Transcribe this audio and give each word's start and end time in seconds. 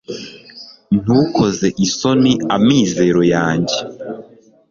ntukoze 1.01 1.67
isoni 1.85 2.31
amizero 2.55 3.21
yanjye 3.33 3.77